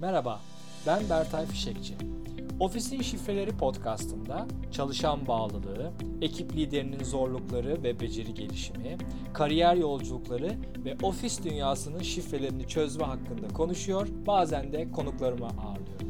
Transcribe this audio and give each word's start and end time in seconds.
Merhaba, 0.00 0.40
ben 0.86 1.10
Bertay 1.10 1.46
Fişekçi. 1.46 1.94
Ofisin 2.60 3.02
Şifreleri 3.02 3.50
podcastında 3.50 4.46
çalışan 4.72 5.26
bağlılığı, 5.26 5.90
ekip 6.22 6.56
liderinin 6.56 7.04
zorlukları 7.04 7.82
ve 7.82 8.00
beceri 8.00 8.34
gelişimi, 8.34 8.96
kariyer 9.32 9.74
yolculukları 9.74 10.52
ve 10.84 10.96
ofis 11.02 11.44
dünyasının 11.44 12.02
şifrelerini 12.02 12.68
çözme 12.68 13.04
hakkında 13.04 13.48
konuşuyor, 13.48 14.08
bazen 14.26 14.72
de 14.72 14.92
konuklarımı 14.92 15.46
ağırlıyorum. 15.46 16.08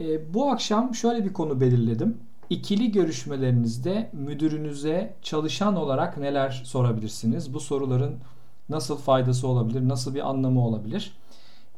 E, 0.00 0.34
bu 0.34 0.50
akşam 0.50 0.94
şöyle 0.94 1.24
bir 1.24 1.32
konu 1.32 1.60
belirledim. 1.60 2.18
İkili 2.50 2.92
görüşmelerinizde 2.92 4.10
müdürünüze 4.12 5.16
çalışan 5.22 5.76
olarak 5.76 6.16
neler 6.16 6.62
sorabilirsiniz? 6.64 7.54
Bu 7.54 7.60
soruların 7.60 8.18
nasıl 8.68 8.96
faydası 8.96 9.48
olabilir, 9.48 9.88
nasıl 9.88 10.14
bir 10.14 10.28
anlamı 10.28 10.66
olabilir? 10.66 11.12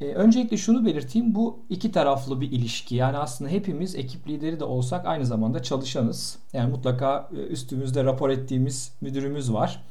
Ee, 0.00 0.04
öncelikle 0.04 0.56
şunu 0.56 0.86
belirteyim. 0.86 1.34
Bu 1.34 1.58
iki 1.70 1.92
taraflı 1.92 2.40
bir 2.40 2.52
ilişki. 2.52 2.94
Yani 2.94 3.16
aslında 3.16 3.50
hepimiz 3.50 3.94
ekip 3.94 4.28
lideri 4.28 4.60
de 4.60 4.64
olsak 4.64 5.06
aynı 5.06 5.26
zamanda 5.26 5.62
çalışanız. 5.62 6.38
Yani 6.52 6.70
mutlaka 6.70 7.28
e, 7.32 7.36
üstümüzde 7.36 8.04
rapor 8.04 8.30
ettiğimiz 8.30 8.92
müdürümüz 9.00 9.52
var. 9.52 9.82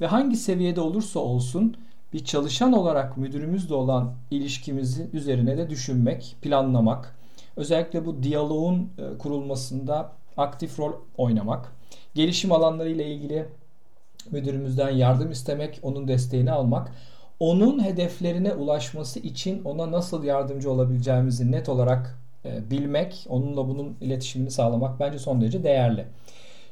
Ve 0.00 0.06
hangi 0.06 0.36
seviyede 0.36 0.80
olursa 0.80 1.20
olsun 1.20 1.76
bir 2.12 2.24
çalışan 2.24 2.72
olarak 2.72 3.16
müdürümüzle 3.16 3.74
olan 3.74 4.14
ilişkimizi 4.30 5.10
üzerine 5.12 5.58
de 5.58 5.70
düşünmek, 5.70 6.36
planlamak. 6.42 7.16
Özellikle 7.56 8.06
bu 8.06 8.22
diyaloğun 8.22 8.90
e, 8.98 9.18
kurulmasında 9.18 10.12
aktif 10.36 10.78
rol 10.78 10.92
oynamak. 11.16 11.72
Gelişim 12.14 12.52
alanları 12.52 12.90
ile 12.90 13.14
ilgili 13.14 13.48
müdürümüzden 14.30 14.90
yardım 14.90 15.30
istemek, 15.30 15.80
onun 15.82 16.08
desteğini 16.08 16.52
almak, 16.52 16.92
onun 17.40 17.84
hedeflerine 17.84 18.54
ulaşması 18.54 19.18
için 19.18 19.64
ona 19.64 19.92
nasıl 19.92 20.24
yardımcı 20.24 20.70
olabileceğimizi 20.70 21.52
net 21.52 21.68
olarak 21.68 22.18
e, 22.44 22.70
bilmek, 22.70 23.26
onunla 23.28 23.68
bunun 23.68 23.96
iletişimini 24.00 24.50
sağlamak 24.50 25.00
bence 25.00 25.18
son 25.18 25.40
derece 25.40 25.64
değerli. 25.64 26.06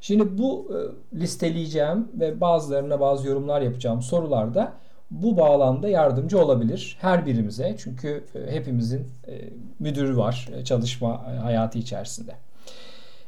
Şimdi 0.01 0.39
bu 0.39 0.71
e, 0.71 0.79
listeleyeceğim 1.21 2.09
ve 2.15 2.41
bazılarına 2.41 3.01
bazı 3.01 3.29
yorumlar 3.29 3.61
yapacağım 3.61 4.03
sorularda 4.03 4.73
bu 5.11 5.37
bağlamda 5.37 5.89
yardımcı 5.89 6.45
olabilir 6.45 6.97
her 7.01 7.27
birimize. 7.27 7.77
Çünkü 7.79 8.25
e, 8.35 8.53
hepimizin 8.53 9.07
müdürü 9.79 10.17
var 10.17 10.49
çalışma 10.65 11.27
hayatı 11.43 11.79
içerisinde. 11.79 12.33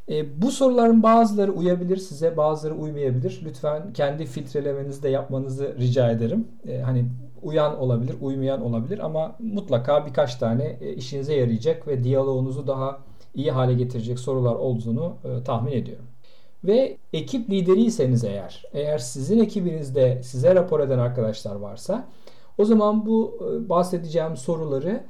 E, 0.09 0.43
bu 0.43 0.51
soruların 0.51 1.03
bazıları 1.03 1.53
uyabilir 1.53 1.97
size, 1.97 2.37
bazıları 2.37 2.75
uymayabilir. 2.75 3.41
Lütfen 3.45 3.93
kendi 3.93 4.27
filtrelemenizi 4.27 5.03
de 5.03 5.09
yapmanızı 5.09 5.77
rica 5.79 6.11
ederim. 6.11 6.49
E, 6.69 6.81
hani 6.81 7.05
uyan 7.43 7.79
olabilir, 7.79 8.17
uymayan 8.21 8.63
olabilir 8.63 8.99
ama 8.99 9.37
mutlaka 9.39 10.07
birkaç 10.07 10.35
tane 10.35 10.77
e, 10.81 10.95
işinize 10.95 11.35
yarayacak 11.35 11.89
ve 11.89 12.05
diyaloğunuzu 12.05 12.67
daha 12.67 12.99
iyi 13.35 13.51
hale 13.51 13.75
getirecek 13.75 14.19
sorular 14.19 14.55
olduğunu 14.55 15.17
e, 15.25 15.45
tahmin 15.45 15.73
ediyorum. 15.73 16.05
Ve 16.65 16.97
ekip 17.13 17.51
lideriyseniz 17.51 18.25
eğer, 18.25 18.63
eğer 18.73 18.99
sizin 18.99 19.39
ekibinizde 19.41 20.23
size 20.23 20.55
rapor 20.55 20.81
eden 20.81 20.99
arkadaşlar 20.99 21.55
varsa 21.57 22.09
o 22.59 22.65
zaman 22.65 23.07
bu 23.07 23.39
e, 23.41 23.69
bahsedeceğim 23.69 24.37
soruları 24.37 25.05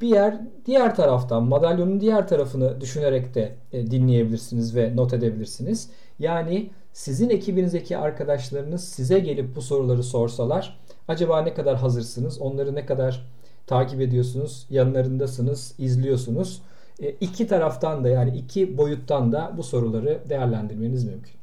bir 0.00 0.08
yer 0.08 0.40
diğer 0.66 0.96
taraftan 0.96 1.42
madalyonun 1.42 2.00
diğer 2.00 2.28
tarafını 2.28 2.80
düşünerek 2.80 3.34
de 3.34 3.54
e, 3.72 3.90
dinleyebilirsiniz 3.90 4.76
ve 4.76 4.96
not 4.96 5.12
edebilirsiniz. 5.12 5.90
Yani 6.18 6.70
sizin 6.92 7.30
ekibinizdeki 7.30 7.98
arkadaşlarınız 7.98 8.84
size 8.84 9.18
gelip 9.18 9.56
bu 9.56 9.62
soruları 9.62 10.02
sorsalar 10.02 10.78
acaba 11.08 11.42
ne 11.42 11.54
kadar 11.54 11.76
hazırsınız? 11.76 12.40
Onları 12.40 12.74
ne 12.74 12.86
kadar 12.86 13.26
takip 13.66 14.00
ediyorsunuz? 14.00 14.66
Yanlarındasınız, 14.70 15.74
izliyorsunuz. 15.78 16.62
E, 17.02 17.10
iki 17.10 17.46
taraftan 17.46 18.04
da 18.04 18.08
yani 18.08 18.36
iki 18.38 18.78
boyuttan 18.78 19.32
da 19.32 19.54
bu 19.56 19.62
soruları 19.62 20.20
değerlendirmeniz 20.28 21.04
mümkün. 21.04 21.34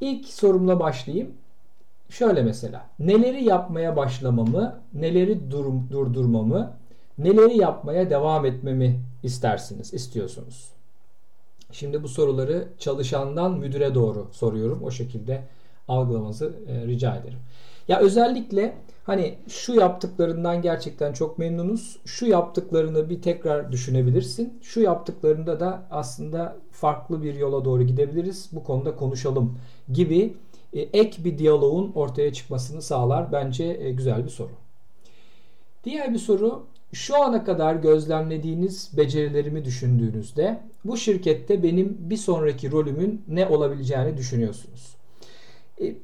İlk 0.00 0.28
sorumla 0.28 0.80
başlayayım. 0.80 1.30
Şöyle 2.08 2.42
mesela 2.42 2.86
neleri 2.98 3.44
yapmaya 3.44 3.96
başlamamı, 3.96 4.80
neleri 4.94 5.50
dur, 5.50 5.64
durdurmamı 5.90 6.72
Neleri 7.18 7.56
yapmaya 7.56 8.10
devam 8.10 8.46
etmemi 8.46 9.00
istersiniz, 9.22 9.94
istiyorsunuz? 9.94 10.68
Şimdi 11.72 12.02
bu 12.02 12.08
soruları 12.08 12.68
çalışandan 12.78 13.58
müdüre 13.58 13.94
doğru 13.94 14.28
soruyorum. 14.32 14.82
O 14.82 14.90
şekilde 14.90 15.42
algılamanızı 15.88 16.54
e, 16.68 16.86
rica 16.86 17.16
ederim. 17.16 17.38
Ya 17.88 18.00
özellikle 18.00 18.76
hani 19.04 19.34
şu 19.48 19.74
yaptıklarından 19.74 20.62
gerçekten 20.62 21.12
çok 21.12 21.38
memnunuz. 21.38 21.98
Şu 22.04 22.26
yaptıklarını 22.26 23.10
bir 23.10 23.22
tekrar 23.22 23.72
düşünebilirsin. 23.72 24.58
Şu 24.62 24.80
yaptıklarında 24.80 25.60
da 25.60 25.82
aslında 25.90 26.56
farklı 26.70 27.22
bir 27.22 27.34
yola 27.34 27.64
doğru 27.64 27.82
gidebiliriz. 27.82 28.48
Bu 28.52 28.64
konuda 28.64 28.96
konuşalım 28.96 29.58
gibi 29.92 30.34
e, 30.72 30.80
ek 30.80 31.24
bir 31.24 31.38
diyaloğun 31.38 31.92
ortaya 31.94 32.32
çıkmasını 32.32 32.82
sağlar. 32.82 33.32
Bence 33.32 33.64
e, 33.64 33.92
güzel 33.92 34.24
bir 34.24 34.30
soru. 34.30 34.52
Diğer 35.84 36.14
bir 36.14 36.18
soru 36.18 36.66
şu 36.94 37.22
ana 37.22 37.44
kadar 37.44 37.74
gözlemlediğiniz 37.74 38.90
becerilerimi 38.96 39.64
düşündüğünüzde 39.64 40.60
bu 40.84 40.96
şirkette 40.96 41.62
benim 41.62 41.96
bir 42.00 42.16
sonraki 42.16 42.70
rolümün 42.70 43.22
ne 43.28 43.46
olabileceğini 43.46 44.16
düşünüyorsunuz. 44.16 44.96
E, 45.80 45.94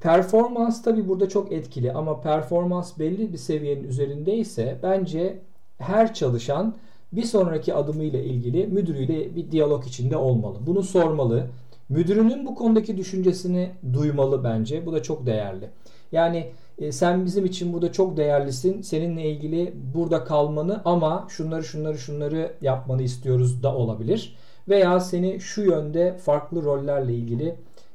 performans 0.00 0.82
tabi 0.82 1.08
burada 1.08 1.28
çok 1.28 1.52
etkili 1.52 1.92
ama 1.92 2.20
performans 2.20 2.98
belli 2.98 3.32
bir 3.32 3.38
seviyenin 3.38 3.88
üzerindeyse 3.88 4.78
bence 4.82 5.38
her 5.78 6.14
çalışan 6.14 6.74
bir 7.12 7.22
sonraki 7.22 7.74
adımıyla 7.74 8.20
ilgili 8.20 8.66
müdürüyle 8.66 9.36
bir 9.36 9.50
diyalog 9.50 9.86
içinde 9.86 10.16
olmalı. 10.16 10.58
Bunu 10.66 10.82
sormalı. 10.82 11.46
Müdürünün 11.88 12.46
bu 12.46 12.54
konudaki 12.54 12.96
düşüncesini 12.96 13.70
duymalı 13.92 14.44
bence. 14.44 14.86
Bu 14.86 14.92
da 14.92 15.02
çok 15.02 15.26
değerli. 15.26 15.70
Yani 16.12 16.52
e, 16.78 16.92
sen 16.92 17.24
bizim 17.24 17.44
için 17.44 17.72
burada 17.72 17.92
çok 17.92 18.16
değerlisin. 18.16 18.82
Seninle 18.82 19.30
ilgili 19.30 19.72
burada 19.94 20.24
kalmanı 20.24 20.82
ama 20.84 21.26
şunları 21.28 21.64
şunları 21.64 21.98
şunları 21.98 22.52
yapmanı 22.60 23.02
istiyoruz 23.02 23.62
da 23.62 23.74
olabilir. 23.74 24.36
Veya 24.68 25.00
seni 25.00 25.40
şu 25.40 25.62
yönde 25.62 26.16
farklı 26.18 26.62
rollerle 26.62 27.14
ilgili 27.14 27.54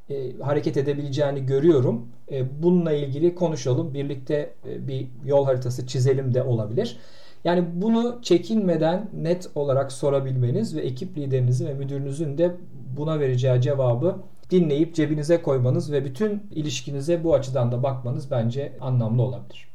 e, 0.10 0.38
hareket 0.42 0.78
edebileceğini 0.78 1.46
görüyorum. 1.46 2.08
E, 2.32 2.64
bununla 2.64 2.94
ilgili 2.94 3.36
konuşalım. 3.36 3.94
Birlikte 3.94 4.54
e, 4.70 4.88
bir 4.88 5.08
yol 5.26 5.46
haritası 5.46 5.88
çizelim 5.88 6.34
de 6.34 6.44
olabilir. 6.44 6.98
Yani 7.44 7.66
bunu 7.74 8.20
çekinmeden 8.22 9.10
net 9.14 9.50
olarak 9.56 9.92
sorabilmeniz 9.92 10.76
ve 10.76 10.82
ekip 10.82 11.18
liderinizin 11.18 11.68
ve 11.68 11.74
müdürünüzün 11.74 12.38
de 12.38 12.56
buna 12.98 13.20
vereceği 13.20 13.62
cevabı 13.62 14.16
dinleyip 14.54 14.96
cebinize 14.96 15.42
koymanız 15.42 15.92
ve 15.92 16.06
bütün 16.06 16.44
ilişkinize 16.52 17.24
bu 17.24 17.34
açıdan 17.34 17.72
da 17.72 17.84
bakmanız 17.84 18.32
bence 18.32 18.74
anlamlı 18.82 19.22
olabilir. 19.22 19.68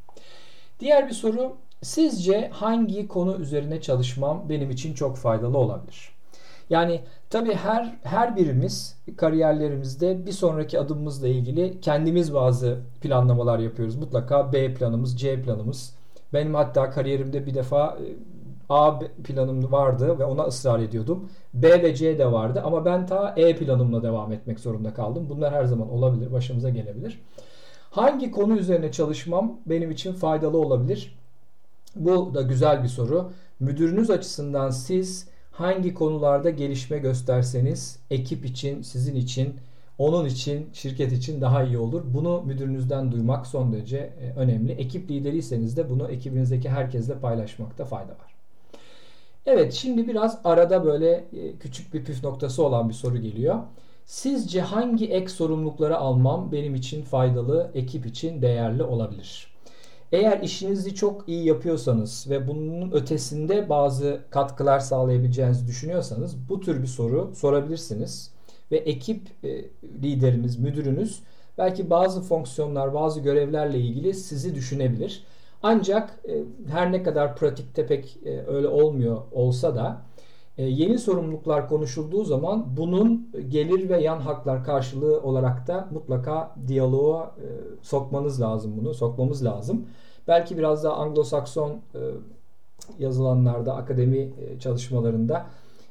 Diğer 0.81 1.09
bir 1.09 1.15
soru 1.15 1.57
sizce 1.83 2.51
hangi 2.53 3.09
konu 3.09 3.37
üzerine 3.37 3.81
çalışmam 3.81 4.49
benim 4.49 4.71
için 4.71 4.95
çok 4.95 5.17
faydalı 5.17 5.59
olabilir? 5.59 6.11
Yani 6.71 7.01
tabii 7.31 7.55
her 7.55 7.97
her 8.03 8.37
birimiz 8.37 8.97
kariyerlerimizde 9.17 10.27
bir 10.27 10.33
sonraki 10.33 10.79
adımımızla 10.79 11.29
ilgili 11.29 11.81
kendimiz 11.81 12.35
bazı 12.35 12.79
planlamalar 13.01 13.59
yapıyoruz. 13.59 13.97
Mutlaka 13.97 14.53
B 14.53 14.75
planımız, 14.75 15.21
C 15.21 15.43
planımız. 15.43 15.95
Benim 16.33 16.55
hatta 16.55 16.91
kariyerimde 16.91 17.47
bir 17.47 17.55
defa 17.55 17.99
A 18.69 18.99
planım 19.25 19.73
vardı 19.73 20.19
ve 20.19 20.25
ona 20.25 20.43
ısrar 20.43 20.81
ediyordum. 20.81 21.29
B 21.55 21.83
ve 21.83 21.95
C 21.95 22.19
de 22.19 22.33
vardı 22.33 22.63
ama 22.65 22.85
ben 22.85 23.07
ta 23.07 23.35
E 23.37 23.57
planımla 23.57 24.03
devam 24.03 24.33
etmek 24.33 24.61
zorunda 24.61 24.95
kaldım. 24.95 25.27
Bunlar 25.29 25.55
her 25.55 25.65
zaman 25.65 25.91
olabilir, 25.91 26.33
başımıza 26.33 26.69
gelebilir. 26.69 27.21
Hangi 27.91 28.31
konu 28.31 28.57
üzerine 28.57 28.93
çalışmam 28.93 29.61
benim 29.67 29.91
için 29.91 30.13
faydalı 30.13 30.59
olabilir? 30.59 31.19
Bu 31.97 32.35
da 32.35 32.43
güzel 32.43 32.83
bir 32.83 32.89
soru. 32.89 33.31
Müdürünüz 33.61 34.11
açısından 34.11 34.71
siz 34.71 35.29
hangi 35.53 35.95
konularda 35.95 36.51
gelişme 36.51 36.99
gösterseniz 36.99 37.99
ekip 38.11 38.45
için, 38.45 38.83
sizin 38.83 39.17
için, 39.17 39.57
onun 39.99 40.27
için, 40.27 40.71
şirket 40.73 41.13
için 41.13 41.41
daha 41.41 41.63
iyi 41.63 41.79
olur. 41.79 42.03
Bunu 42.15 42.43
müdürünüzden 42.43 43.13
duymak 43.13 43.47
son 43.47 43.73
derece 43.73 43.97
e, 43.97 44.33
önemli. 44.37 44.73
Ekip 44.73 45.11
lideriyseniz 45.11 45.77
de 45.77 45.91
bunu 45.91 46.11
ekibinizdeki 46.11 46.69
herkesle 46.69 47.19
paylaşmakta 47.19 47.85
fayda 47.85 48.13
var. 48.13 48.38
Evet 49.51 49.73
şimdi 49.73 50.09
biraz 50.09 50.39
arada 50.45 50.85
böyle 50.85 51.11
e, 51.13 51.59
küçük 51.61 51.95
bir 51.95 52.05
püf 52.05 52.25
noktası 52.25 52.65
olan 52.65 52.89
bir 52.89 52.95
soru 52.95 53.19
geliyor. 53.19 53.59
Sizce 54.05 54.61
hangi 54.61 55.07
ek 55.07 55.29
sorumlulukları 55.29 55.97
almam 55.97 56.53
benim 56.53 56.75
için 56.75 57.03
faydalı, 57.03 57.71
ekip 57.75 58.07
için 58.07 58.43
değerli 58.43 58.83
olabilir? 58.83 59.55
Eğer 60.13 60.41
işinizi 60.41 60.95
çok 60.95 61.29
iyi 61.29 61.45
yapıyorsanız 61.45 62.27
ve 62.31 62.49
bunun 62.49 62.93
ötesinde 62.93 63.69
bazı 63.69 64.21
katkılar 64.31 64.81
sağlayabileceğinizi 64.81 65.67
düşünüyorsanız 65.67 66.49
bu 66.49 66.61
tür 66.61 66.83
bir 66.83 66.87
soru 66.87 67.33
sorabilirsiniz. 67.35 68.31
Ve 68.73 68.77
ekip 68.77 69.45
e, 69.45 69.65
lideriniz, 70.03 70.59
müdürünüz 70.59 71.23
belki 71.59 71.91
bazı 71.91 72.23
fonksiyonlar, 72.23 72.95
bazı 72.95 73.21
görevlerle 73.21 73.79
ilgili 73.79 74.15
sizi 74.15 74.55
düşünebilir. 74.55 75.25
Ancak 75.63 76.19
e, 76.29 76.45
her 76.71 76.93
ne 76.93 77.03
kadar 77.03 77.37
pratikte 77.37 77.87
pek 77.87 78.19
e, 78.25 78.47
öyle 78.47 78.69
olmuyor 78.69 79.23
olsa 79.33 79.77
da 79.77 80.03
e, 80.59 80.65
yeni 80.65 80.99
sorumluluklar 80.99 81.69
konuşulduğu 81.69 82.25
zaman 82.25 82.77
bunun 82.77 83.29
gelir 83.49 83.89
ve 83.89 84.03
yan 84.03 84.21
haklar 84.21 84.65
karşılığı 84.65 85.23
olarak 85.23 85.67
da 85.67 85.89
mutlaka 85.93 86.55
diyaloğa 86.67 87.35
sokmanız 87.83 88.41
lazım 88.41 88.77
bunu, 88.77 88.95
sokmamız 88.95 89.45
lazım. 89.45 89.87
Belki 90.29 90.59
biraz 90.59 90.85
daha 90.85 90.95
Anglo-Sakson 90.95 91.73
yazılanlarda, 92.99 93.75
akademi 93.77 94.33
çalışmalarında 94.61 95.47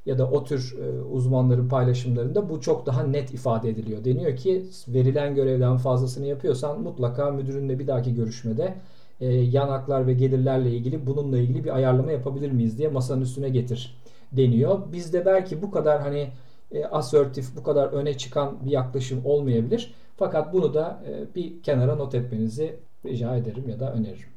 ya 0.06 0.18
da 0.18 0.30
o 0.30 0.44
tür 0.44 0.78
uzmanların 1.12 1.70
paylaşımlarında 1.70 2.50
bu 2.50 2.62
çok 2.62 2.86
daha 2.86 3.04
net 3.04 3.34
ifade 3.34 3.70
ediliyor. 3.70 4.04
Deniyor 4.04 4.36
ki 4.36 4.66
verilen 4.88 5.36
görevden 5.36 5.78
fazlasını 5.78 6.26
yapıyorsan 6.26 6.82
mutlaka 6.82 7.32
müdürünle 7.32 7.80
bir 7.80 7.88
dahaki 7.88 8.16
görüşmede 8.16 8.76
e, 9.22 9.28
yan 9.36 9.68
haklar 9.68 10.08
ve 10.08 10.14
gelirlerle 10.14 10.72
ilgili 10.72 11.08
bununla 11.08 11.38
ilgili 11.38 11.64
bir 11.64 11.76
ayarlama 11.76 12.12
yapabilir 12.12 12.52
miyiz 12.52 12.78
diye 12.78 12.90
masanın 12.90 13.22
üstüne 13.22 13.50
getir 13.50 13.98
deniyor. 14.32 14.92
Bizde 14.92 15.26
belki 15.26 15.62
bu 15.62 15.72
kadar 15.72 16.02
hani 16.02 16.30
e, 16.72 16.86
asörtif, 16.86 17.56
bu 17.56 17.64
kadar 17.64 17.88
öne 17.88 18.18
çıkan 18.18 18.66
bir 18.66 18.72
yaklaşım 18.72 19.22
olmayabilir. 19.26 19.94
Fakat 20.18 20.54
bunu 20.54 20.74
da 20.74 21.04
e, 21.08 21.36
bir 21.36 21.64
kenara 21.64 21.96
not 21.96 22.16
etmenizi 22.16 22.76
rica 23.06 23.36
ederim 23.36 23.70
ya 23.70 23.80
da 23.80 23.94
öneririm. 23.94 24.30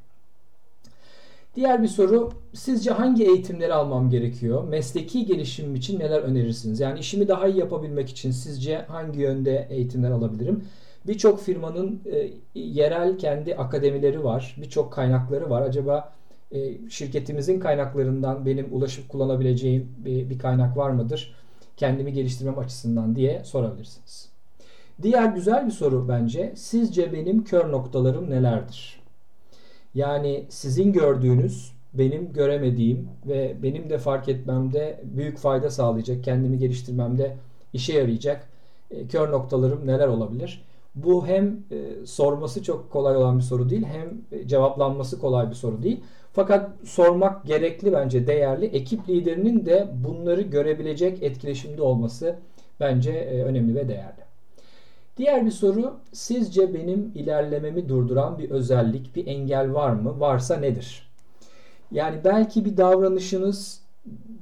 Diğer 1.54 1.82
bir 1.82 1.88
soru, 1.88 2.30
sizce 2.52 2.90
hangi 2.90 3.24
eğitimleri 3.24 3.74
almam 3.74 4.10
gerekiyor? 4.10 4.64
Mesleki 4.64 5.26
gelişimim 5.26 5.74
için 5.74 5.98
neler 5.98 6.20
önerirsiniz? 6.20 6.80
Yani 6.80 6.98
işimi 6.98 7.28
daha 7.28 7.48
iyi 7.48 7.58
yapabilmek 7.58 8.08
için 8.08 8.30
sizce 8.30 8.76
hangi 8.76 9.20
yönde 9.20 9.66
eğitimler 9.70 10.10
alabilirim? 10.10 10.64
Birçok 11.06 11.40
firmanın 11.40 12.00
e, 12.12 12.30
yerel 12.54 13.18
kendi 13.18 13.56
akademileri 13.56 14.24
var, 14.24 14.56
birçok 14.60 14.92
kaynakları 14.92 15.50
var. 15.50 15.62
Acaba 15.62 16.12
e, 16.52 16.88
şirketimizin 16.88 17.60
kaynaklarından 17.60 18.46
benim 18.46 18.68
ulaşıp 18.70 19.08
kullanabileceğim 19.08 19.88
bir, 19.98 20.30
bir 20.30 20.38
kaynak 20.38 20.76
var 20.76 20.90
mıdır? 20.90 21.34
Kendimi 21.76 22.12
geliştirmem 22.12 22.58
açısından 22.58 23.16
diye 23.16 23.44
sorabilirsiniz. 23.44 24.28
Diğer 25.02 25.24
güzel 25.24 25.66
bir 25.66 25.70
soru 25.70 26.08
bence. 26.08 26.52
Sizce 26.56 27.12
benim 27.12 27.44
kör 27.44 27.72
noktalarım 27.72 28.30
nelerdir? 28.30 29.00
Yani 29.94 30.44
sizin 30.48 30.92
gördüğünüz, 30.92 31.72
benim 31.94 32.32
göremediğim 32.32 33.08
ve 33.26 33.56
benim 33.62 33.90
de 33.90 33.98
fark 33.98 34.28
etmemde 34.28 35.00
büyük 35.04 35.38
fayda 35.38 35.70
sağlayacak, 35.70 36.24
kendimi 36.24 36.58
geliştirmemde 36.58 37.36
işe 37.72 37.92
yarayacak 37.92 38.48
e, 38.90 39.06
kör 39.08 39.30
noktalarım 39.30 39.86
neler 39.86 40.08
olabilir? 40.08 40.64
Bu 40.94 41.26
hem 41.26 41.46
e, 41.70 42.06
sorması 42.06 42.62
çok 42.62 42.90
kolay 42.90 43.16
olan 43.16 43.38
bir 43.38 43.42
soru 43.42 43.70
değil, 43.70 43.84
hem 43.84 44.40
e, 44.40 44.48
cevaplanması 44.48 45.18
kolay 45.18 45.50
bir 45.50 45.54
soru 45.54 45.82
değil. 45.82 46.00
Fakat 46.32 46.70
sormak 46.84 47.44
gerekli 47.46 47.92
bence 47.92 48.26
değerli. 48.26 48.66
Ekip 48.66 49.08
liderinin 49.08 49.66
de 49.66 49.88
bunları 50.04 50.42
görebilecek 50.42 51.22
etkileşimde 51.22 51.82
olması 51.82 52.36
bence 52.80 53.10
e, 53.10 53.42
önemli 53.42 53.74
ve 53.74 53.88
değerli. 53.88 54.20
Diğer 55.16 55.46
bir 55.46 55.50
soru, 55.50 55.94
sizce 56.12 56.74
benim 56.74 57.12
ilerlememi 57.14 57.88
durduran 57.88 58.38
bir 58.38 58.50
özellik, 58.50 59.16
bir 59.16 59.26
engel 59.26 59.74
var 59.74 59.90
mı? 59.90 60.20
Varsa 60.20 60.56
nedir? 60.56 61.10
Yani 61.92 62.20
belki 62.24 62.64
bir 62.64 62.76
davranışınız 62.76 63.80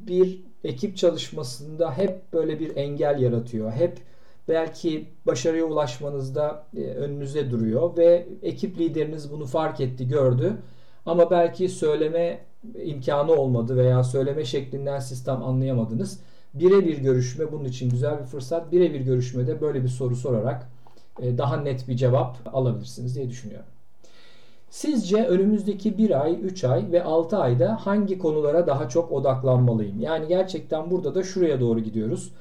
bir 0.07 0.41
ekip 0.65 0.97
çalışmasında 0.97 1.99
hep 1.99 2.33
böyle 2.33 2.61
bir 2.61 2.77
engel 2.77 3.21
yaratıyor. 3.21 3.73
Hep 3.73 3.99
belki 4.49 5.09
başarıya 5.27 5.65
ulaşmanızda 5.65 6.65
e, 6.77 6.81
önünüze 6.81 7.51
duruyor 7.51 7.97
ve 7.97 8.27
ekip 8.43 8.79
lideriniz 8.79 9.33
bunu 9.33 9.47
fark 9.47 9.81
etti, 9.81 10.09
gördü 10.09 10.57
ama 11.07 11.31
belki 11.31 11.69
söyleme 11.69 12.41
imkanı 12.85 13.33
olmadı 13.33 13.77
veya 13.77 14.05
söyleme 14.05 14.45
şeklinden 14.45 14.99
sistem 14.99 15.43
anlayamadınız. 15.43 16.21
Birebir 16.55 16.99
görüşme 16.99 17.53
bunun 17.53 17.65
için 17.65 17.91
güzel 17.91 18.19
bir 18.19 18.25
fırsat. 18.25 18.73
Birebir 18.73 19.01
görüşmede 19.01 19.61
böyle 19.61 19.83
bir 19.83 19.89
soru 19.89 20.17
sorarak 20.17 20.69
e, 21.23 21.39
daha 21.39 21.57
net 21.57 21.89
bir 21.89 21.97
cevap 21.97 22.37
alabilirsiniz 22.53 23.17
diye 23.17 23.29
düşünüyorum. 23.29 23.69
Sizce 24.71 25.27
önümüzdeki 25.27 25.99
1 25.99 26.23
ay, 26.23 26.39
3 26.43 26.65
ay 26.65 26.93
ve 26.93 27.05
6 27.05 27.37
ayda 27.37 27.77
hangi 27.87 28.19
konulara 28.19 28.67
daha 28.67 28.89
çok 28.89 29.13
odaklanmalıyım? 29.13 30.01
Yani 30.01 30.29
gerçekten 30.29 30.91
burada 30.91 31.15
da 31.15 31.23
şuraya 31.23 31.61
doğru 31.61 31.81
gidiyoruz. 31.81 32.33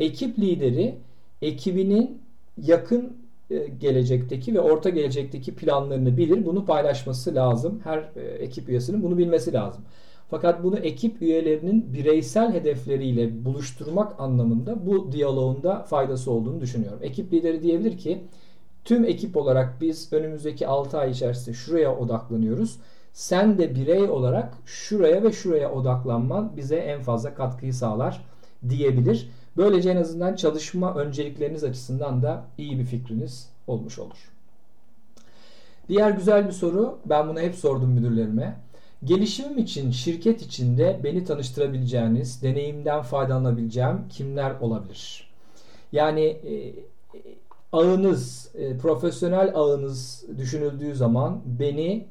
Ekip 0.00 0.38
lideri 0.38 0.98
ekibinin 1.42 2.22
yakın 2.62 3.16
e, 3.50 3.66
gelecekteki 3.80 4.54
ve 4.54 4.60
orta 4.60 4.90
gelecekteki 4.90 5.54
planlarını 5.54 6.16
bilir. 6.16 6.46
Bunu 6.46 6.64
paylaşması 6.64 7.34
lazım. 7.34 7.80
Her 7.84 7.98
e, 7.98 8.20
ekip 8.20 8.68
üyesinin 8.68 9.02
bunu 9.02 9.18
bilmesi 9.18 9.52
lazım. 9.52 9.84
Fakat 10.30 10.64
bunu 10.64 10.78
ekip 10.78 11.22
üyelerinin 11.22 11.92
bireysel 11.94 12.52
hedefleriyle 12.52 13.44
buluşturmak 13.44 14.20
anlamında 14.20 14.86
bu 14.86 15.12
diyaloğunda 15.12 15.82
faydası 15.82 16.30
olduğunu 16.30 16.60
düşünüyorum. 16.60 16.98
Ekip 17.02 17.32
lideri 17.32 17.62
diyebilir 17.62 17.98
ki 17.98 18.24
tüm 18.84 19.04
ekip 19.04 19.36
olarak 19.36 19.80
biz 19.80 20.12
önümüzdeki 20.12 20.66
6 20.66 20.98
ay 20.98 21.10
içerisinde 21.10 21.54
şuraya 21.56 21.96
odaklanıyoruz. 21.96 22.78
Sen 23.12 23.58
de 23.58 23.74
birey 23.74 24.02
olarak 24.10 24.54
şuraya 24.66 25.22
ve 25.22 25.32
şuraya 25.32 25.72
odaklanman 25.72 26.56
bize 26.56 26.76
en 26.76 27.02
fazla 27.02 27.34
katkıyı 27.34 27.74
sağlar 27.74 28.24
diyebilir. 28.68 29.30
Böylece 29.56 29.90
en 29.90 29.96
azından 29.96 30.34
çalışma 30.34 30.94
öncelikleriniz 30.94 31.64
açısından 31.64 32.22
da 32.22 32.44
iyi 32.58 32.78
bir 32.78 32.84
fikriniz 32.84 33.48
olmuş 33.66 33.98
olur. 33.98 34.30
Diğer 35.88 36.10
güzel 36.10 36.46
bir 36.46 36.52
soru. 36.52 36.98
Ben 37.06 37.28
bunu 37.28 37.40
hep 37.40 37.54
sordum 37.54 37.90
müdürlerime. 37.90 38.56
Gelişimim 39.04 39.58
için 39.58 39.90
şirket 39.90 40.42
içinde 40.42 41.00
beni 41.04 41.24
tanıştırabileceğiniz, 41.24 42.42
deneyimden 42.42 43.02
faydalanabileceğim 43.02 44.08
kimler 44.10 44.60
olabilir? 44.60 45.30
Yani 45.92 46.24
e, 46.24 46.74
ağınız, 47.72 48.50
e, 48.54 48.78
profesyonel 48.78 49.52
ağınız 49.54 50.24
düşünüldüğü 50.38 50.94
zaman 50.94 51.40
beni 51.46 52.06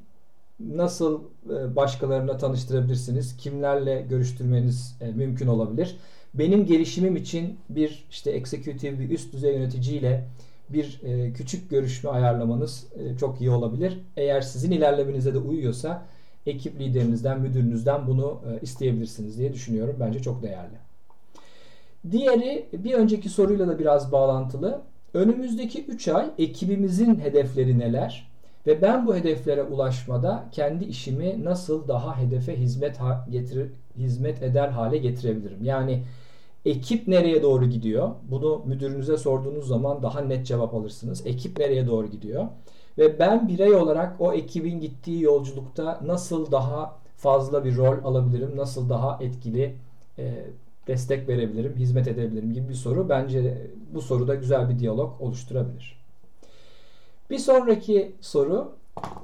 nasıl 0.59 1.21
e, 1.50 1.75
başkalarına 1.75 2.38
tanıştırabilirsiniz? 2.38 3.38
Kimlerle 3.38 4.06
görüştürmeniz 4.09 4.95
e, 5.01 5.07
mümkün 5.12 5.47
olabilir? 5.47 5.97
Benim 6.40 6.66
gelişimim 6.66 7.16
için 7.16 7.60
bir 7.70 8.06
işte 8.12 8.32
executive 8.32 9.00
bir 9.00 9.10
üst 9.10 9.34
düzey 9.34 9.54
yöneticiyle 9.54 10.28
bir 10.70 11.02
e, 11.04 11.34
küçük 11.34 11.70
görüşme 11.70 12.10
ayarlamanız 12.10 12.88
e, 12.96 13.18
çok 13.18 13.42
iyi 13.42 13.50
olabilir. 13.50 14.00
Eğer 14.18 14.42
sizin 14.42 14.72
ilerlemenize 14.72 15.34
de 15.34 15.38
uyuyorsa 15.38 16.06
ekip 16.46 16.80
liderinizden, 16.80 17.42
müdürünüzden 17.42 18.07
bunu 18.07 18.42
e, 18.52 18.62
isteyebilirsiniz 18.62 19.38
diye 19.38 19.54
düşünüyorum. 19.54 19.95
Bence 20.00 20.21
çok 20.21 20.44
değerli. 20.44 20.76
Diğeri 22.12 22.66
bir 22.74 22.94
önceki 22.94 23.30
soruyla 23.30 23.68
da 23.68 23.80
biraz 23.80 24.12
bağlantılı. 24.12 24.81
Önümüzdeki 25.14 25.86
3 25.86 26.07
ay 26.07 26.30
ekibimizin 26.38 27.19
hedefleri 27.19 27.80
neler? 27.80 28.28
Ve 28.68 28.81
ben 28.81 29.07
bu 29.07 29.16
hedeflere 29.16 29.64
ulaşmada 29.64 30.44
kendi 30.52 30.86
işimi 30.86 31.44
nasıl 31.44 31.88
daha 31.88 32.19
hedefe 32.19 32.59
hizmet 32.59 32.98
ha- 32.98 33.28
getir 33.31 33.68
hizmet 33.98 34.44
eder 34.44 34.68
hale 34.68 34.98
getirebilirim? 34.98 35.64
Yani 35.64 36.04
Ekip 36.66 37.07
nereye 37.07 37.44
doğru 37.44 37.66
gidiyor? 37.66 38.10
Bunu 38.31 38.62
müdürünüze 38.66 39.18
sorduğunuz 39.18 39.68
zaman 39.68 40.04
daha 40.04 40.22
net 40.22 40.48
cevap 40.48 40.74
alırsınız. 40.74 41.26
Ekip 41.26 41.60
nereye 41.60 41.88
doğru 41.88 42.07
gidiyor? 42.07 42.48
Ve 42.98 43.19
ben 43.19 43.48
birey 43.48 43.74
olarak 43.74 44.22
o 44.22 44.34
ekibin 44.34 44.80
gittiği 44.80 45.22
yolculukta 45.22 46.00
nasıl 46.06 46.52
daha 46.52 46.98
fazla 47.18 47.66
bir 47.66 47.78
rol 47.78 48.04
alabilirim? 48.04 48.57
Nasıl 48.57 48.90
daha 48.90 49.19
etkili 49.22 49.76
e, 50.19 50.45
destek 50.88 51.30
verebilirim, 51.30 51.76
hizmet 51.76 52.07
edebilirim 52.07 52.54
gibi 52.54 52.69
bir 52.69 52.74
soru. 52.74 53.10
Bence 53.10 53.68
bu 53.94 54.02
soruda 54.02 54.36
güzel 54.36 54.69
bir 54.69 54.80
diyalog 54.80 55.22
oluşturabilir. 55.22 56.00
Bir 57.30 57.40
sonraki 57.40 58.16
soru 58.22 58.72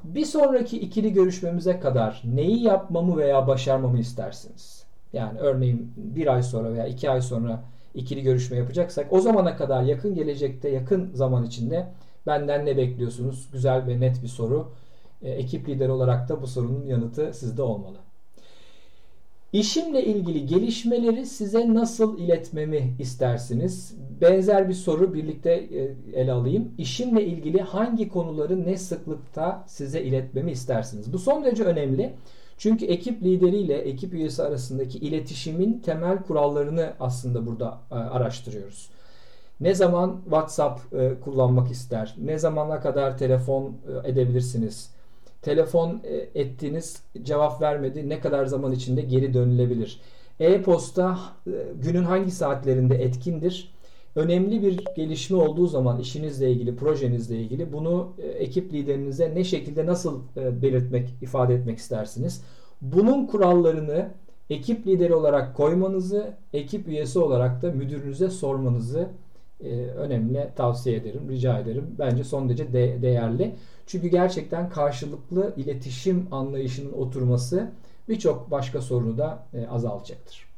bir 0.04 0.26
sonraki 0.26 0.80
ikili 0.80 1.14
görüşmemize 1.14 1.80
kadar 1.80 2.22
neyi 2.26 2.64
yapmamı 2.64 3.18
veya 3.18 3.48
başarmamı 3.48 4.00
istersiniz? 4.00 4.86
Yani 5.14 5.40
örneğin 5.40 5.94
bir 5.98 6.34
ay 6.34 6.44
sonra 6.44 6.74
veya 6.74 6.88
iki 6.88 7.10
ay 7.10 7.22
sonra 7.22 7.64
ikili 7.94 8.22
görüşme 8.22 8.58
yapacaksak 8.58 9.14
o 9.14 9.20
zamana 9.20 9.56
kadar 9.56 9.84
yakın 9.84 10.16
gelecekte 10.16 10.70
yakın 10.70 11.12
zaman 11.14 11.46
içinde 11.46 11.88
benden 12.28 12.66
ne 12.66 12.78
bekliyorsunuz? 12.78 13.50
Güzel 13.54 13.88
ve 13.88 14.00
net 14.00 14.24
bir 14.24 14.28
soru. 14.28 14.72
E, 15.22 15.32
ekip 15.32 15.70
lideri 15.70 15.92
olarak 15.92 16.30
da 16.30 16.42
bu 16.42 16.48
sorunun 16.48 16.86
yanıtı 16.86 17.34
sizde 17.34 17.62
olmalı. 17.62 17.98
İşimle 19.54 20.06
ilgili 20.06 20.46
gelişmeleri 20.46 21.26
size 21.26 21.74
nasıl 21.74 22.20
iletmemi 22.20 22.96
istersiniz? 23.00 23.96
Benzer 24.22 24.70
bir 24.70 24.74
soru 24.74 25.14
birlikte 25.14 25.52
e, 25.52 25.96
ele 26.14 26.32
alayım. 26.32 26.72
İşimle 26.78 27.26
ilgili 27.26 27.62
hangi 27.62 28.10
konuları 28.10 28.66
ne 28.66 28.78
sıklıkta 28.78 29.64
size 29.68 30.02
iletmemi 30.02 30.52
istersiniz? 30.52 31.14
Bu 31.14 31.20
son 31.20 31.44
derece 31.44 31.64
önemli. 31.64 32.14
Çünkü 32.62 32.86
ekip 32.86 33.24
lideriyle 33.24 33.78
ekip 33.78 34.14
üyesi 34.14 34.44
arasındaki 34.44 34.98
iletişimin 34.98 35.80
temel 35.80 36.24
kurallarını 36.24 36.94
aslında 37.00 37.46
burada 37.46 37.78
e, 37.92 37.96
araştırıyoruz. 37.96 38.90
Ne 39.60 39.74
zaman 39.76 40.22
WhatsApp 40.24 40.94
e, 40.94 41.20
kullanmak 41.24 41.72
ister? 41.72 42.16
Ne 42.18 42.40
zamana 42.40 42.80
kadar 42.80 43.18
telefon 43.18 43.78
e, 44.04 44.10
edebilirsiniz? 44.10 44.90
Telefon 45.42 46.02
ettiğiniz 46.36 47.04
cevap 47.24 47.62
vermedi. 47.62 48.10
Ne 48.10 48.20
kadar 48.20 48.46
zaman 48.46 48.72
içinde 48.72 49.02
geri 49.02 49.34
dönülebilir? 49.34 50.00
E-posta 50.40 51.20
günün 51.76 52.04
hangi 52.04 52.32
saatlerinde 52.32 53.04
etkindir? 53.04 53.74
Önemli 54.16 54.64
bir 54.64 54.86
gelişme 54.96 55.38
olduğu 55.38 55.68
zaman 55.68 56.00
işinizle 56.00 56.52
ilgili, 56.52 56.76
projenizle 56.76 57.38
ilgili 57.38 57.74
bunu 57.74 58.14
e, 58.18 58.28
ekip 58.28 58.74
liderinize 58.74 59.36
ne 59.36 59.44
şekilde 59.44 59.86
nasıl 59.86 60.22
belirtmek, 60.36 61.10
ifade 61.22 61.56
etmek 61.56 61.78
istersiniz? 61.78 62.42
Bunun 62.82 63.28
kurallarını 63.28 64.12
ekip 64.50 64.88
lideri 64.88 65.16
olarak 65.16 65.56
koymanızı, 65.56 66.34
ekip 66.54 66.88
üyesi 66.88 67.20
olarak 67.20 67.62
da 67.62 67.72
müdürünüze 67.72 68.30
sormanızı 68.30 69.10
e, 69.64 69.70
önemli 69.86 70.50
tavsiye 70.56 70.96
ederim, 70.96 71.30
rica 71.30 71.60
ederim. 71.60 71.96
Bence 72.00 72.24
son 72.24 72.50
derece 72.50 72.74
de, 72.74 73.02
değerli. 73.02 73.56
Çünkü 73.88 74.08
gerçekten 74.08 74.70
karşılıklı 74.70 75.54
iletişim 75.58 76.28
anlayışının 76.32 76.92
oturması 76.92 77.72
birçok 78.10 78.52
başka 78.52 78.82
sorunu 78.82 79.18
da 79.18 79.44
e, 79.54 79.68
azaltacaktır. 79.68 80.51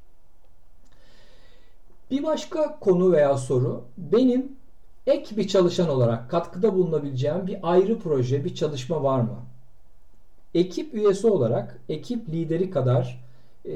Bir 2.13 2.23
başka 2.23 2.79
konu 2.79 3.11
veya 3.11 3.37
soru 3.37 3.83
benim 3.97 4.51
ek 5.07 5.37
bir 5.37 5.47
çalışan 5.47 5.89
olarak 5.89 6.29
katkıda 6.29 6.73
bulunabileceğim 6.73 7.47
bir 7.47 7.57
ayrı 7.63 7.99
proje, 7.99 8.45
bir 8.45 8.55
çalışma 8.55 9.03
var 9.03 9.19
mı? 9.21 9.35
Ekip 10.53 10.93
üyesi 10.93 11.27
olarak 11.27 11.79
ekip 11.89 12.29
lideri 12.29 12.69
kadar 12.69 13.23
e, 13.65 13.71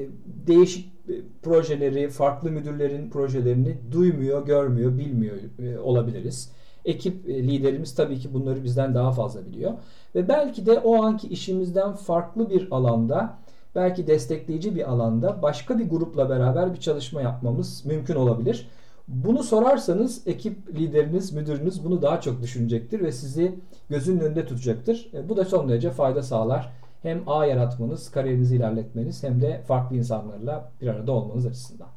değişik 0.48 0.86
e, 1.10 1.14
projeleri, 1.44 2.10
farklı 2.10 2.52
müdürlerin 2.52 3.10
projelerini 3.10 3.78
duymuyor, 3.92 4.46
görmüyor, 4.46 4.98
bilmiyor 4.98 5.38
e, 5.60 5.80
olabiliriz. 5.80 6.52
Ekip 6.86 7.28
liderimiz 7.28 7.96
tabii 7.96 8.20
ki 8.20 8.34
bunları 8.34 8.64
bizden 8.64 8.96
daha 8.96 9.12
fazla 9.12 9.46
biliyor. 9.46 9.74
Ve 10.16 10.28
belki 10.28 10.66
de 10.66 10.80
o 10.80 11.04
anki 11.04 11.28
işimizden 11.28 11.94
farklı 11.94 12.50
bir 12.50 12.68
alanda, 12.72 13.38
belki 13.78 14.08
destekleyici 14.08 14.76
bir 14.76 14.92
alanda 14.92 15.42
başka 15.42 15.80
bir 15.80 15.90
grupla 15.90 16.30
beraber 16.30 16.74
bir 16.74 16.80
çalışma 16.80 17.22
yapmamız 17.22 17.86
mümkün 17.86 18.16
olabilir. 18.16 18.68
Bunu 19.08 19.44
sorarsanız 19.44 20.28
ekip 20.28 20.70
lideriniz, 20.70 21.34
müdürünüz 21.34 21.86
bunu 21.86 22.02
daha 22.02 22.22
çok 22.22 22.42
düşünecektir 22.42 23.00
ve 23.00 23.12
sizi 23.12 23.56
gözünün 23.90 24.20
önünde 24.20 24.46
tutacaktır. 24.46 25.12
Bu 25.30 25.38
da 25.38 25.46
son 25.46 25.70
derece 25.70 25.92
fayda 25.92 26.24
sağlar 26.24 26.70
hem 27.02 27.30
ağ 27.30 27.46
yaratmanız, 27.46 28.12
kariyerinizi 28.12 28.56
ilerletmeniz 28.56 29.24
hem 29.24 29.42
de 29.42 29.62
farklı 29.68 29.96
insanlarla 29.96 30.72
bir 30.82 30.88
arada 30.88 31.12
olmanız 31.12 31.46
açısından. 31.46 31.88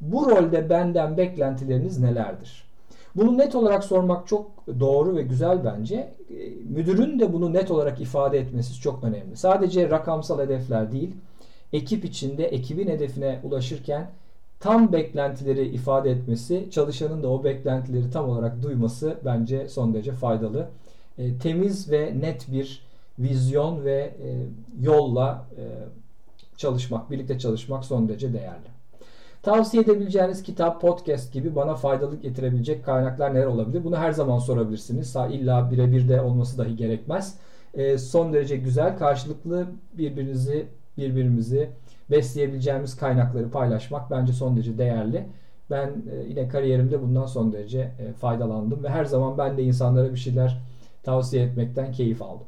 Bu 0.00 0.30
rolde 0.30 0.70
benden 0.70 1.16
beklentileriniz 1.16 1.98
nelerdir? 1.98 2.69
Bunu 3.16 3.38
net 3.38 3.54
olarak 3.54 3.84
sormak 3.84 4.26
çok 4.26 4.50
doğru 4.80 5.16
ve 5.16 5.22
güzel 5.22 5.64
bence. 5.64 6.14
Ee, 6.30 6.34
müdürün 6.68 7.20
de 7.20 7.32
bunu 7.32 7.52
net 7.52 7.70
olarak 7.70 8.00
ifade 8.00 8.38
etmesi 8.38 8.80
çok 8.80 9.04
önemli. 9.04 9.36
Sadece 9.36 9.90
rakamsal 9.90 10.40
hedefler 10.40 10.92
değil, 10.92 11.14
ekip 11.72 12.04
içinde 12.04 12.44
ekibin 12.44 12.88
hedefine 12.88 13.40
ulaşırken 13.44 14.10
tam 14.60 14.92
beklentileri 14.92 15.68
ifade 15.68 16.10
etmesi, 16.10 16.68
çalışanın 16.70 17.22
da 17.22 17.28
o 17.28 17.44
beklentileri 17.44 18.10
tam 18.10 18.28
olarak 18.28 18.62
duyması 18.62 19.16
bence 19.24 19.68
son 19.68 19.94
derece 19.94 20.12
faydalı. 20.12 20.68
E, 21.18 21.38
temiz 21.38 21.90
ve 21.90 22.14
net 22.20 22.52
bir 22.52 22.82
vizyon 23.18 23.84
ve 23.84 24.14
e, 24.22 24.28
yolla 24.80 25.46
e, 25.56 25.64
çalışmak, 26.56 27.10
birlikte 27.10 27.38
çalışmak 27.38 27.84
son 27.84 28.08
derece 28.08 28.32
değerli. 28.32 28.79
Tavsiye 29.42 29.82
edebileceğiniz 29.82 30.42
kitap, 30.42 30.80
podcast 30.80 31.32
gibi 31.32 31.54
bana 31.54 31.74
faydalı 31.74 32.16
getirebilecek 32.16 32.84
kaynaklar 32.84 33.34
neler 33.34 33.46
olabilir? 33.46 33.84
Bunu 33.84 33.96
her 33.96 34.12
zaman 34.12 34.38
sorabilirsiniz. 34.38 35.16
İlla 35.30 35.70
birebir 35.70 36.08
de 36.08 36.20
olması 36.20 36.58
dahi 36.58 36.76
gerekmez. 36.76 37.38
E, 37.74 37.98
son 37.98 38.32
derece 38.32 38.56
güzel, 38.56 38.98
karşılıklı 38.98 39.66
birbirinizi, 39.98 40.66
birbirimizi 40.98 41.70
besleyebileceğimiz 42.10 42.96
kaynakları 42.96 43.50
paylaşmak 43.50 44.10
bence 44.10 44.32
son 44.32 44.56
derece 44.56 44.78
değerli. 44.78 45.26
Ben 45.70 45.86
e, 45.86 46.28
yine 46.28 46.48
kariyerimde 46.48 47.02
bundan 47.02 47.26
son 47.26 47.52
derece 47.52 47.80
e, 47.80 48.12
faydalandım 48.12 48.84
ve 48.84 48.88
her 48.88 49.04
zaman 49.04 49.38
ben 49.38 49.58
de 49.58 49.62
insanlara 49.62 50.12
bir 50.12 50.18
şeyler 50.18 50.60
tavsiye 51.02 51.44
etmekten 51.44 51.92
keyif 51.92 52.22
aldım. 52.22 52.46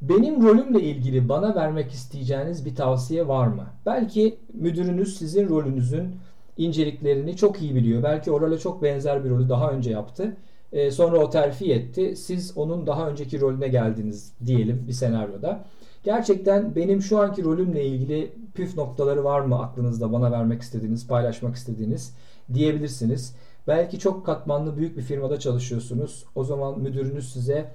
Benim 0.00 0.42
rolümle 0.42 0.82
ilgili 0.82 1.28
bana 1.28 1.54
vermek 1.54 1.92
isteyeceğiniz 1.92 2.64
bir 2.64 2.74
tavsiye 2.74 3.28
var 3.28 3.46
mı? 3.46 3.66
Belki 3.86 4.38
müdürünüz 4.52 5.18
sizin 5.18 5.48
rolünüzün 5.48 6.14
inceliklerini 6.56 7.36
çok 7.36 7.62
iyi 7.62 7.74
biliyor. 7.74 8.02
Belki 8.02 8.30
o 8.30 8.40
role 8.40 8.58
çok 8.58 8.82
benzer 8.82 9.24
bir 9.24 9.30
rolü 9.30 9.48
daha 9.48 9.70
önce 9.70 9.90
yaptı. 9.90 10.36
E, 10.72 10.90
sonra 10.90 11.18
o 11.18 11.30
terfi 11.30 11.72
etti. 11.72 12.16
Siz 12.16 12.58
onun 12.58 12.86
daha 12.86 13.08
önceki 13.08 13.40
rolüne 13.40 13.68
geldiniz 13.68 14.32
diyelim 14.46 14.84
bir 14.88 14.92
senaryoda. 14.92 15.64
Gerçekten 16.04 16.76
benim 16.76 17.02
şu 17.02 17.18
anki 17.18 17.44
rolümle 17.44 17.86
ilgili 17.86 18.32
püf 18.54 18.76
noktaları 18.76 19.24
var 19.24 19.40
mı 19.40 19.58
aklınızda 19.58 20.12
bana 20.12 20.32
vermek 20.32 20.62
istediğiniz, 20.62 21.06
paylaşmak 21.06 21.56
istediğiniz 21.56 22.14
diyebilirsiniz. 22.54 23.34
Belki 23.66 23.98
çok 23.98 24.26
katmanlı 24.26 24.76
büyük 24.76 24.96
bir 24.96 25.02
firmada 25.02 25.38
çalışıyorsunuz. 25.38 26.24
O 26.34 26.44
zaman 26.44 26.80
müdürünüz 26.80 27.32
size 27.32 27.68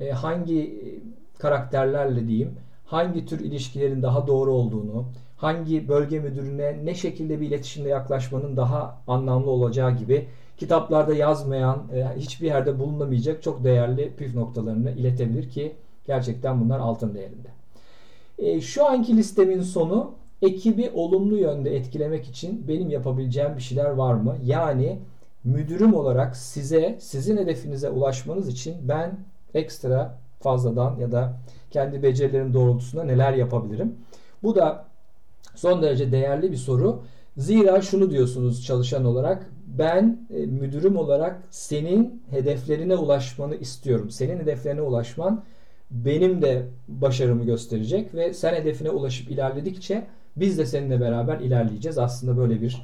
e, 0.00 0.10
hangi 0.10 0.80
karakterlerle 1.38 2.28
diyeyim 2.28 2.54
hangi 2.88 3.26
tür 3.26 3.40
ilişkilerin 3.40 4.02
daha 4.02 4.26
doğru 4.26 4.52
olduğunu, 4.52 5.04
hangi 5.36 5.88
bölge 5.88 6.20
müdürüne 6.20 6.76
ne 6.84 6.94
şekilde 6.94 7.40
bir 7.40 7.46
iletişimde 7.46 7.88
yaklaşmanın 7.88 8.56
daha 8.56 9.02
anlamlı 9.06 9.50
olacağı 9.50 9.96
gibi 9.96 10.28
kitaplarda 10.56 11.14
yazmayan, 11.14 11.82
e, 11.94 12.06
hiçbir 12.16 12.46
yerde 12.46 12.78
bulunamayacak 12.78 13.42
çok 13.42 13.64
değerli 13.64 14.12
püf 14.16 14.34
noktalarını 14.34 14.90
iletebilir 14.90 15.50
ki 15.50 15.72
gerçekten 16.06 16.60
bunlar 16.60 16.78
altın 16.80 17.14
değerinde. 17.14 17.48
E, 18.38 18.60
şu 18.60 18.86
anki 18.86 19.16
listemin 19.16 19.62
sonu 19.62 20.10
ekibi 20.42 20.90
olumlu 20.94 21.36
yönde 21.36 21.76
etkilemek 21.76 22.28
için 22.28 22.68
benim 22.68 22.90
yapabileceğim 22.90 23.56
bir 23.56 23.62
şeyler 23.62 23.90
var 23.90 24.14
mı? 24.14 24.36
Yani 24.44 24.98
müdürüm 25.44 25.94
olarak 25.94 26.36
size, 26.36 26.96
sizin 27.00 27.36
hedefinize 27.36 27.90
ulaşmanız 27.90 28.48
için 28.48 28.74
ben 28.82 29.18
ekstra 29.54 30.18
fazladan 30.40 30.96
ya 30.96 31.12
da 31.12 31.40
kendi 31.70 32.02
becerilerim 32.02 32.54
doğrultusunda 32.54 33.04
neler 33.04 33.32
yapabilirim? 33.32 33.94
Bu 34.42 34.54
da 34.56 34.84
son 35.54 35.82
derece 35.82 36.12
değerli 36.12 36.52
bir 36.52 36.56
soru. 36.56 37.02
Zira 37.36 37.82
şunu 37.82 38.10
diyorsunuz 38.10 38.64
çalışan 38.64 39.04
olarak 39.04 39.50
ben 39.66 40.26
e, 40.30 40.46
müdürüm 40.46 40.96
olarak 40.96 41.42
senin 41.50 42.22
hedeflerine 42.30 42.96
ulaşmanı 42.96 43.56
istiyorum. 43.56 44.10
Senin 44.10 44.38
hedeflerine 44.38 44.82
ulaşman 44.82 45.44
benim 45.90 46.42
de 46.42 46.66
başarımı 46.88 47.44
gösterecek 47.44 48.14
ve 48.14 48.34
sen 48.34 48.54
hedefine 48.54 48.90
ulaşıp 48.90 49.30
ilerledikçe 49.30 50.06
biz 50.36 50.58
de 50.58 50.66
seninle 50.66 51.00
beraber 51.00 51.40
ilerleyeceğiz. 51.40 51.98
Aslında 51.98 52.36
böyle 52.36 52.62
bir 52.62 52.82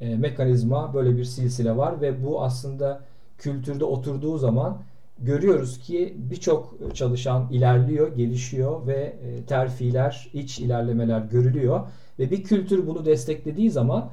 e, 0.00 0.16
mekanizma, 0.16 0.94
böyle 0.94 1.16
bir 1.16 1.24
silsile 1.24 1.76
var 1.76 2.00
ve 2.00 2.24
bu 2.24 2.42
aslında 2.42 3.00
kültürde 3.38 3.84
oturduğu 3.84 4.38
zaman 4.38 4.78
görüyoruz 5.20 5.78
ki 5.78 6.14
birçok 6.18 6.94
çalışan 6.94 7.48
ilerliyor, 7.50 8.16
gelişiyor 8.16 8.86
ve 8.86 9.16
e, 9.22 9.42
terfiler, 9.44 10.30
iç 10.32 10.58
ilerlemeler 10.58 11.20
görülüyor 11.20 11.80
ve 12.18 12.30
bir 12.30 12.42
kültür 12.42 12.86
bunu 12.86 13.04
desteklediği 13.04 13.70
zaman 13.70 14.10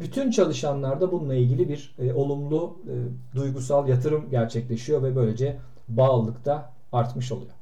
bütün 0.00 0.30
çalışanlarda 0.30 1.12
bununla 1.12 1.34
ilgili 1.34 1.68
bir 1.68 1.94
e, 1.98 2.12
olumlu 2.12 2.78
e, 2.86 2.94
duygusal 3.36 3.88
yatırım 3.88 4.30
gerçekleşiyor 4.30 5.02
ve 5.02 5.16
böylece 5.16 5.56
bağlılık 5.88 6.44
da 6.44 6.72
artmış 6.92 7.32
oluyor. 7.32 7.59